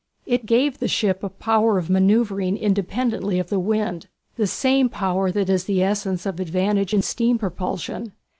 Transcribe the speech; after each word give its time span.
It 0.25 0.47
gave 0.47 0.79
the 0.79 0.87
ship 0.87 1.21
a 1.23 1.29
power 1.29 1.77
of 1.77 1.87
manoeuvring 1.87 2.57
independently 2.57 3.37
of 3.37 3.49
the 3.49 3.59
wind, 3.59 4.07
the 4.35 4.47
same 4.47 4.89
power 4.89 5.29
that 5.31 5.47
is 5.47 5.65
the 5.65 5.83
essence 5.83 6.25
of 6.25 6.39
advantage 6.39 6.91
in 6.91 7.03
steam 7.03 7.37
propulsion. 7.37 8.11